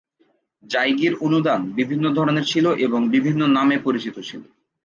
জায়গীর 0.63 1.13
অনুদান 1.21 1.61
বিভিন্ন 1.71 2.05
ধরনের 2.13 2.45
ছিল 2.45 2.65
এবং 2.77 2.99
বিভিন্ন 3.09 3.41
নামে 3.47 3.77
পরিচিত 3.77 4.15
ছিল। 4.19 4.41